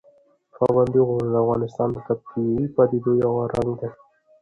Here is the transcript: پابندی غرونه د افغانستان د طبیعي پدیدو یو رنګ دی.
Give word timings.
پابندی 0.55 0.99
غرونه 1.07 1.29
د 1.33 1.35
افغانستان 1.43 1.87
د 1.91 1.97
طبیعي 2.07 2.65
پدیدو 2.75 3.11
یو 3.23 3.33
رنګ 3.53 3.71
دی. 3.79 3.89